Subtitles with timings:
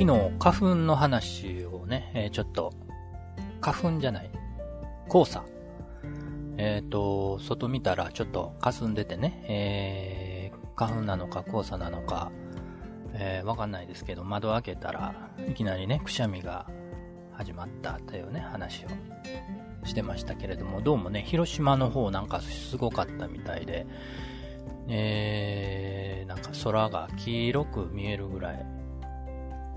[0.00, 2.72] 昨日、花粉の話をね、えー、ちょっと、
[3.60, 4.30] 花粉じゃない、
[5.12, 5.44] 黄砂。
[6.56, 12.32] えっ、ー、と、外見たらちょっと霞んでてね、えー、花粉なのか黄砂なのか、
[13.12, 15.14] えー、わかんないですけど、窓開けたら
[15.46, 16.66] いきなりね、くしゃみが
[17.32, 18.88] 始まったというね、話を
[19.84, 23.86] してましたけれども、どうもね、広島の方なんかすごかったみたいで、
[24.88, 28.79] えー、なんか空が黄色く見えるぐらい、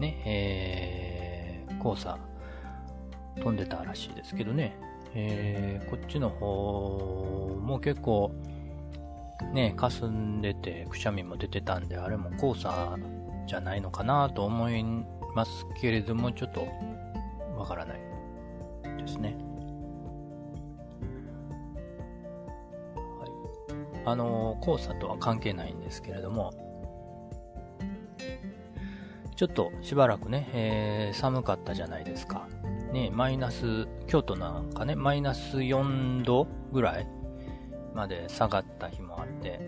[0.03, 2.17] ね、えー、黄砂
[3.37, 4.75] 飛んでたらしいですけどね、
[5.15, 8.31] えー、こっちの方も結構、
[9.53, 12.97] ね、霞んでて、くしゃみも出てたんで、あれも黄砂
[13.47, 14.83] じゃないのかなと思い
[15.35, 16.67] ますけれども、ちょっと
[17.57, 17.99] わからない
[18.97, 19.37] ですね。
[24.05, 26.51] あの、黄砂とは関係ないんですけれども、
[29.35, 32.47] ちょっとしばらくね、えー、寒かったじゃないですか。
[32.91, 37.07] ね、マイナス、京都なんかね、マイナス4度ぐらい
[37.95, 39.59] まで下がった日もあって、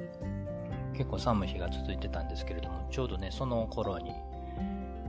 [0.94, 4.12] 結構寒い日が続いてたんですけれども、ちょうどね、その頃に、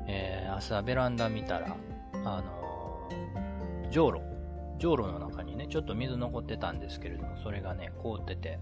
[0.08, 1.76] えー、朝ベランダ見たら、
[2.24, 4.22] あのー、じょうろ、
[4.78, 8.58] じょうろの中にね、ちょっと水残ってたんですけれども、それがね、凍ってて、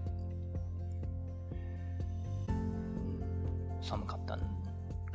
[3.81, 4.54] 寒かったん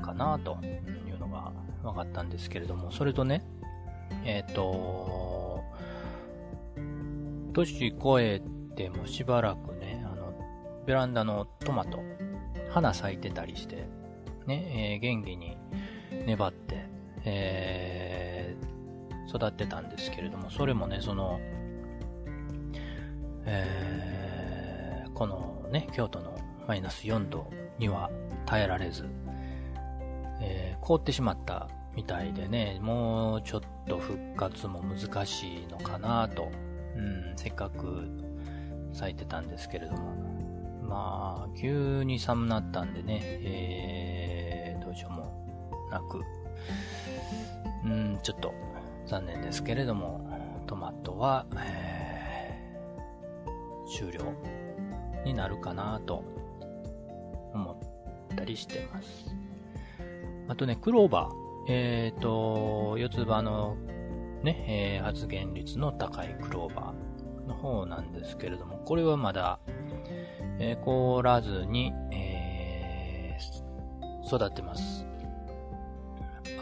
[0.00, 0.58] かなと
[1.06, 3.44] いうのが分かったんですけれども、それとね、
[4.24, 5.62] えっ、ー、と、
[7.52, 8.42] 年越え
[8.76, 10.34] てもしばらくね、あの、
[10.86, 12.00] ベランダのトマト、
[12.70, 13.86] 花咲いてたりして、
[14.46, 15.56] ね、えー、元気に
[16.26, 16.86] 粘って、
[17.24, 21.40] えー、育ってたんですけれども、それもね、その、
[23.44, 28.10] えー、このね、京都のマイナス4度には
[28.46, 29.06] 耐えられず、
[30.40, 36.50] えー、凍ってしまったみたいでね、もうちょっと復活も難しいのかなと、
[36.96, 38.08] うん、せっかく
[38.92, 40.14] 咲いてたんですけれども、
[40.82, 46.22] まあ、急に寒なったんでね、えー、どうしようもなく、
[47.84, 48.54] うん、ちょっと
[49.06, 50.28] 残念ですけれども、
[50.66, 54.20] トマトは、えー、終了
[55.24, 56.24] になるかなと
[57.52, 57.72] 思
[58.32, 59.39] ったりしてます。
[60.50, 61.72] あとね、クローバー。
[61.72, 63.76] えっ、ー、と、四つ葉の
[64.42, 69.60] ね、えー、発現率の高いクローバーの方なんですけれども、これはまだ、
[70.58, 75.06] えー、凍らずに、えー、育ってます。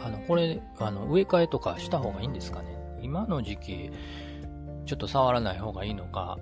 [0.05, 3.91] あの、これ、あの、植え替えとかした方がいいんですかね今の時期、
[4.85, 6.37] ちょっと触らない方がいいのか、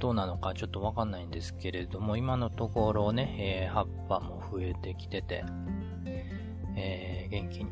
[0.00, 5.44] どうなのかちょっとわかんないんですけれども、今のところね、えー、葉っぱも増えてきてて、
[6.80, 7.70] えー、元気に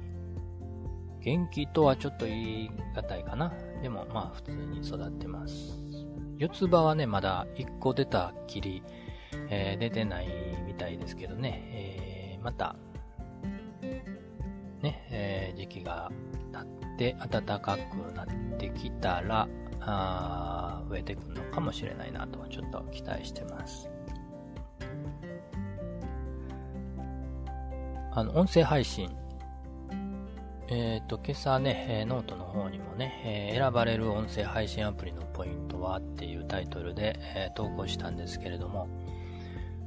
[1.21, 3.53] 元気とはちょっと言い難いかな。
[3.83, 5.77] でも、まあ、普通に育ってます。
[6.39, 8.83] 四つ葉はね、まだ一個出たきり、
[9.51, 10.29] えー、出てない
[10.67, 12.77] みたいですけどね、えー、また、
[14.81, 16.11] ね、えー、時期が
[16.53, 18.27] 経って暖かくなっ
[18.57, 19.49] てきたら、
[19.81, 23.91] あ増えてくるのかもしれないなとはちょっと期待してます。
[28.19, 29.11] あの、音声配信。
[30.67, 38.89] えっ、ー、と、今朝ね、え、ノートの方にもね、え、選ばれる音声配信アプリのポイントはっていうタイトルで、え投稿したんですけれども、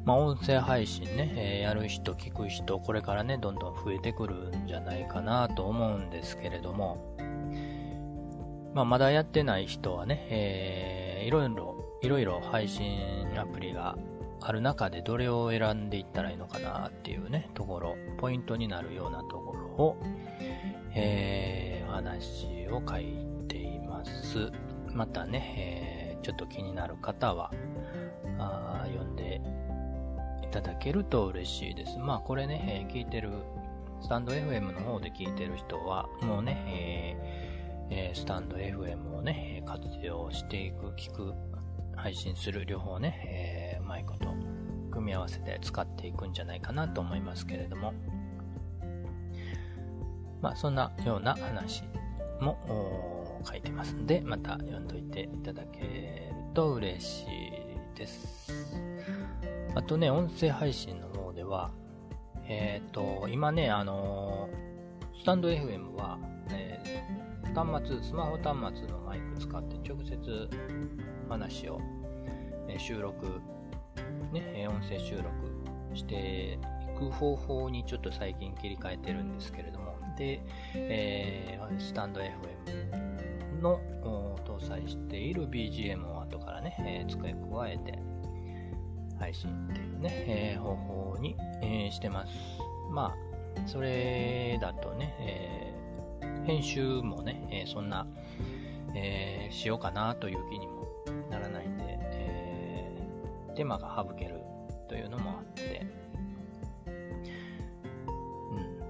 [0.05, 7.17] まあ、音声配信ね、えやる人、聞く人、これからね、どんどん増えてくるんじゃないかなと思うんですけれども、
[8.73, 12.97] まあ、まだやってない人はね、えー、いろいろ、いろいろ配信
[13.37, 13.97] アプリが
[14.43, 19.97] ある中でどれを選んでいったらいいのかなっていうね、ところ、ポイントになるようなところを、
[20.95, 24.51] えー、お話を書いています。
[24.87, 27.51] またね、えー、ちょっと気になる方は、
[28.39, 29.41] あ読んで
[30.43, 31.99] いただけると嬉しいです。
[31.99, 33.29] まあこれね、えー、聞いてる、
[34.01, 37.51] スタンド FM の方で聞いてる人は、もうね、えー
[37.93, 41.33] え、スタンド FM をね、活用していく、聞く、
[42.01, 44.27] 配信する両方ね、えー、うまいこと
[44.91, 47.93] 組み合わせて使っていくんじゃないかなと思いますけれども、
[50.41, 51.83] まあ、そんなような話
[52.41, 58.51] も書いてますんで、また読んどいていただけると嬉しいです。
[59.75, 61.71] あとね、音声配信の方では、
[62.47, 66.17] えっ、ー、と、今ね、あのー、スタンド FM は、
[66.49, 70.49] えー、端末、スマホ端末のマイク使って直接
[71.31, 71.79] 話を、
[72.67, 73.41] え収録、
[74.33, 75.29] ね、音声収録
[75.93, 76.59] して
[76.95, 80.41] いく方法にちょっと最近切り替えてるんですけれども、で、
[80.75, 83.79] えー、スタンド FM の
[84.45, 87.97] 搭載している BGM を後からね、えー、付け加えて
[89.17, 92.33] 配信っていうね、えー、方法に、えー、してます。
[92.91, 93.15] ま
[93.57, 98.05] あ、それだとね、えー、編集もね、えー、そんな、
[98.93, 100.80] えー、しようかなという気にもな
[101.41, 104.41] らないんで、えー、手間が省ける
[104.87, 105.85] というのもあって、
[106.87, 106.89] う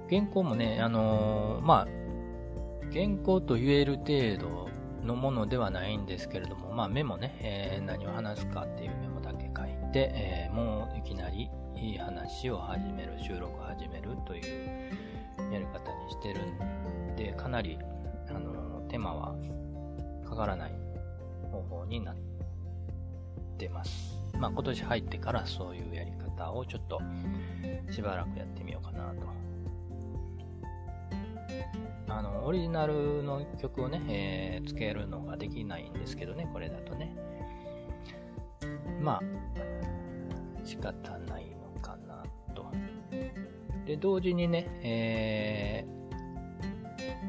[0.05, 1.87] ん、原稿もね、あのー、まあ、
[2.91, 4.69] 原稿と言える程度
[5.03, 14.43] のものではないんですけれども、まあメモね、えー、何を話すかっていうメモだけ書いて、えー、もういきなりいい話を始める、収録を始めるという
[15.51, 17.79] やり方にしてるんで、かなり、
[18.29, 19.35] あの、手間は
[20.29, 20.71] かからない
[21.51, 22.30] 方法になって
[23.69, 24.17] ます。
[24.39, 26.99] まあ今年入ってからそういうやり方をちょっと
[27.91, 29.31] しばらくやってみようかなと。
[32.07, 37.15] あの、オリジナルの曲をね、えー、つけるのができないんですけどね、これだとね。
[39.01, 39.21] まあ、
[40.63, 42.23] 仕方ないのかな
[42.53, 42.65] と。
[43.85, 45.85] で、同時にね、え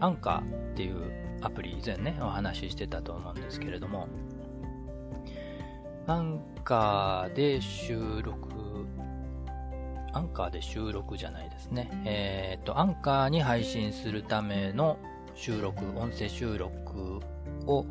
[0.00, 4.08] ー、アンカーっていうアプリ以前ね、お話ししてたと思うんですけれども、
[6.07, 8.49] アンカーで収録、
[10.13, 11.91] アンカーで収録じゃないですね。
[12.05, 14.99] えっ、と、アンカーに配信するための
[15.35, 17.21] 収録、音声収録
[17.67, 17.87] を、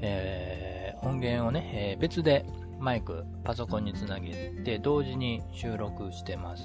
[0.00, 2.46] えー、音源をね、えー、別で
[2.78, 6.62] マイク、パソコンにつなげて同時に収録してます。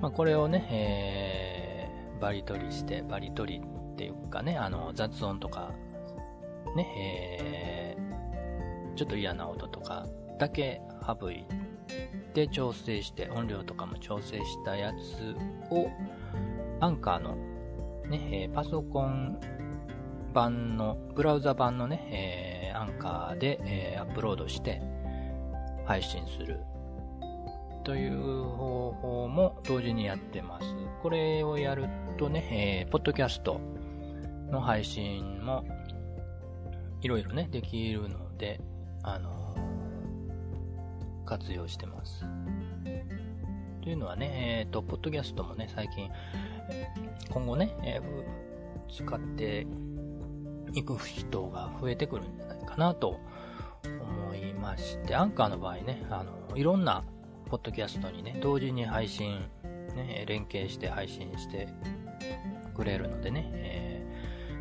[0.00, 5.72] まあ、これをね、えー、バリ取りして、バリ取りっていうかね、あの、雑音とか、
[6.76, 7.89] ね、えー、
[9.00, 10.04] ちょっと嫌な音とか
[10.38, 11.46] だけ省い
[12.34, 15.34] て調整して、音量とかも調整したやつ
[15.72, 15.88] を、
[16.80, 17.34] アンカーの
[18.10, 19.40] ね、えー、パソコン
[20.34, 24.82] 版の、ブラウザ版のね、えー、アンカーで、えー、アップロードして
[25.86, 26.60] 配信する
[27.84, 30.66] という方法も同時にやってます。
[31.02, 31.86] これをやる
[32.18, 33.62] とね、えー、ポッドキャスト
[34.50, 35.64] の配信も
[37.00, 38.60] いろいろね、できるので、
[39.02, 39.54] あの、
[41.24, 42.24] 活用してます。
[43.82, 46.10] というのはね、えっ、ー、と、ポッドキャストもね、最近、
[47.30, 49.66] 今後ね、えー、使って
[50.74, 53.20] いく人が増えてくるんじゃないかなと
[53.84, 57.04] 思いまして、アンカーの場合ね、あの、いろんな
[57.48, 59.48] ポッドキャストにね、同時に配信、
[59.94, 61.68] ね、連携して配信して
[62.74, 64.06] くれるのでね、え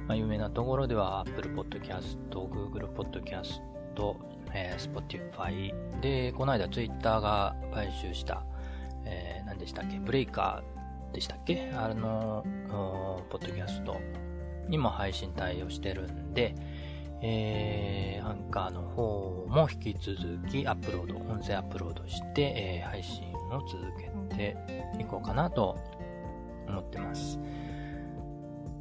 [0.05, 3.61] ー、まあ、有名なところでは Apple Podcast、Google Podcast、
[4.53, 8.43] えー、Spotify で、この間 Twitter が買収した、
[9.05, 12.43] えー、何でしたっけ、ブレイカーでしたっけあの、
[13.29, 13.97] ポッドキャスト
[14.67, 16.55] にも配信対応してるんで、
[17.21, 20.15] えー、アンカーの方も引き続
[20.47, 24.55] きアップロード、音声アップロードして、えー、配信を続けて
[24.99, 25.77] いこうかなと
[26.67, 27.39] 思ってます。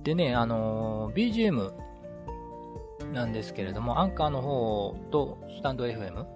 [0.05, 1.73] でね、あのー、BGM
[3.13, 6.27] なんですけれども、アンカーの方とスタンド FM、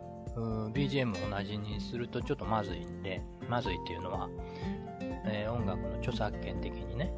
[0.72, 4.28] BGM 同じにするとちょっとまずいんで、まずいっていうのは、
[5.26, 7.12] えー、音楽の著作権的にね、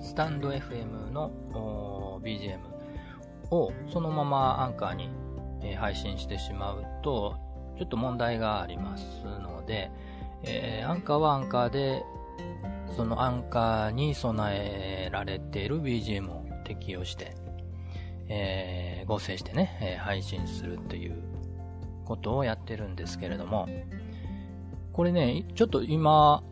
[0.00, 2.58] スタンド FM の BGM
[3.50, 5.10] をそのままアンカーに、
[5.62, 7.36] えー、配信してしまうと、
[7.78, 9.90] ちょっと問題がありますので、
[10.42, 12.02] えー、アンカーはアンカーで、
[12.96, 17.34] そのアンカーに備えられている BGM を適用して、
[18.28, 21.22] えー、合成してね、えー、配信するという
[22.04, 23.68] ことをやってるんですけれども、
[24.92, 26.42] これね、ちょっと今、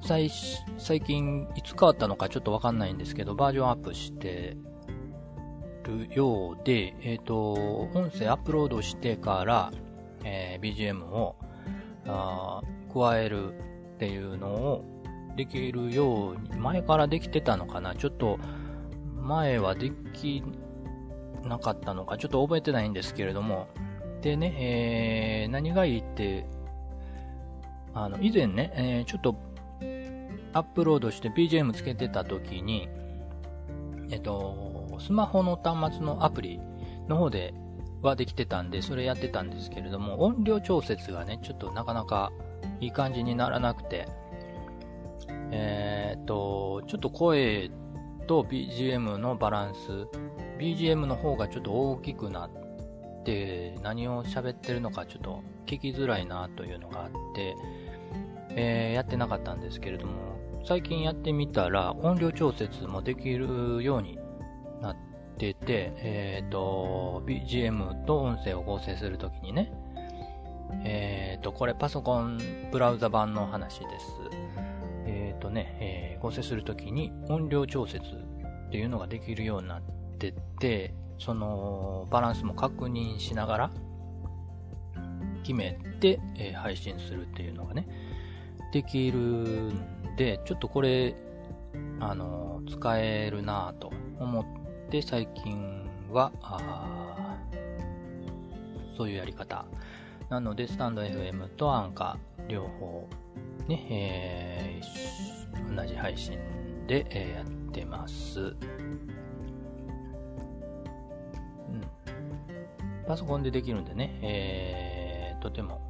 [0.00, 0.30] 最、
[0.78, 4.56] 最近いつ変わったのかちょっとわかんないんですけど、バージョンアップして
[5.84, 7.52] るようで、えっ、ー、と、
[7.94, 9.72] 音声アップロードしてから、
[10.24, 11.36] えー、BGM を
[12.06, 14.84] あ加えるっていうのを
[15.36, 17.94] できるように、前からできてたのかな。
[17.94, 18.38] ちょっと、
[19.16, 20.42] 前はでき
[21.44, 23.68] なかったのか、ちょっと覚えてないんですけれども、
[24.22, 26.46] でね、えー、何がいいって、
[27.94, 29.36] あの、以前ね、えー、ちょっと
[30.52, 32.88] アップロードして BGM つけてた時に、
[34.10, 36.60] えっと、スマホの端末のアプリ
[37.08, 37.54] の方で
[38.02, 42.32] はできてたんで、それやってたんですけれども、音量調節がね、ちょっとなかなか
[42.80, 44.08] いい感じにならなくて、
[45.50, 47.70] えー、っと、ちょっと声
[48.26, 50.06] と BGM のバランス、
[50.58, 52.50] BGM の方がちょっと大きくなっ
[53.24, 57.54] て、何を喋ってるのかちょっと聞きづらいなというのがあって、
[58.50, 64.18] えー、やってなかったんですけれども、最近やってみたら音量調節もできるように
[64.80, 64.96] なっ
[65.38, 69.72] てて、えっ、ー、と、BGM と音声を合成するときにね、
[70.84, 72.38] えっ、ー、と、これパソコン
[72.72, 74.06] ブラウザ版の話です。
[75.06, 83.70] えっ、ー、とね、えー、合成するときに音量調節っていうのができるようになってて、そのバランスも確認しながら
[85.42, 87.88] 決めて、え配信するっていうのがね、
[88.72, 91.14] できるんで、ちょっとこれ、
[92.00, 96.32] あの、使えるなぁと思って最近は、
[98.96, 99.64] そういうやり方。
[100.28, 103.08] なので、スタンド FM とアンカー両方
[103.66, 106.38] ね、えー、同じ配信
[106.86, 108.54] で、えー、やってます。
[113.08, 115.80] パソコンでできるんでね、えー、とても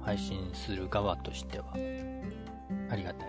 [0.00, 1.66] 配信する側としては
[2.88, 3.28] ありがたい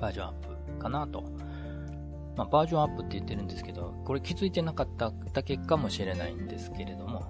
[0.00, 1.22] バージョンアップかなと。
[2.36, 7.22] まあ、バージョンアップって言ってるんですけど、これ気づいてなかっただけかもしれないんですけれども、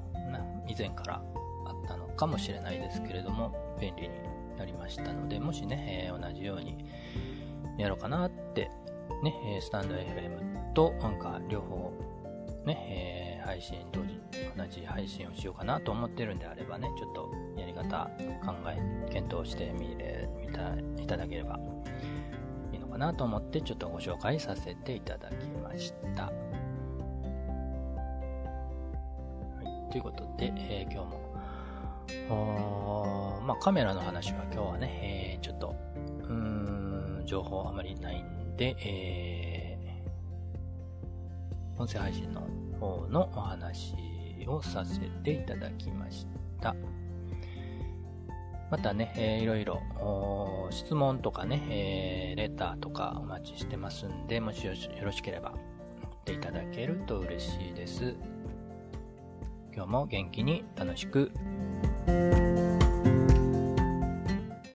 [0.67, 1.23] 以前から
[1.67, 4.11] あったのかもしれないですけれども、便利に
[4.57, 6.87] なりましたので、もしね、えー、同じように
[7.77, 8.71] やろうかなって、
[9.23, 11.93] ね、スタンド FM とアンカー両方、
[12.65, 14.19] ね、えー、配信同時、
[14.57, 18.11] 同じ配信をしようかなと思ってるんであればね、ちょっとやり方
[18.45, 21.59] 考え、検討してみれ、みた、いただければ
[22.73, 26.33] いいのかなと思ってちょっとご紹介させていただきました。
[29.91, 35.77] ということで、えー、今日も、まあ、カメラの話は今日はね、えー、ちょっと、
[36.29, 42.45] うん、情報あまりないんで、えー、音声配信の
[42.85, 43.95] 方のお話
[44.47, 46.27] をさせていただきまし
[46.61, 46.75] た。
[48.71, 55.53] またね、えー、いろいろ質問とかね、えー、レターとかお待ちしてますんで、もしよろしければ
[56.03, 58.15] 送っていただけると嬉しいです。
[59.75, 61.33] 今日も元気に楽しく。